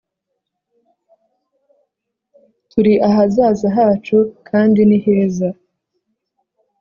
[2.69, 4.17] turi ahazaza hacu
[4.49, 5.47] kandi niheza